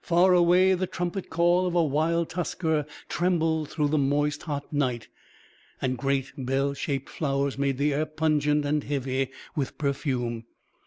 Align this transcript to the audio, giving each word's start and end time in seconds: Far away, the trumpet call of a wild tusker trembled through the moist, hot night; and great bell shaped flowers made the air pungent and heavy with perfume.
Far 0.00 0.32
away, 0.32 0.72
the 0.72 0.86
trumpet 0.86 1.28
call 1.28 1.66
of 1.66 1.74
a 1.74 1.84
wild 1.84 2.30
tusker 2.30 2.86
trembled 3.10 3.68
through 3.68 3.88
the 3.88 3.98
moist, 3.98 4.44
hot 4.44 4.72
night; 4.72 5.08
and 5.82 5.98
great 5.98 6.32
bell 6.38 6.72
shaped 6.72 7.10
flowers 7.10 7.58
made 7.58 7.76
the 7.76 7.92
air 7.92 8.06
pungent 8.06 8.64
and 8.64 8.82
heavy 8.82 9.30
with 9.54 9.76
perfume. 9.76 10.44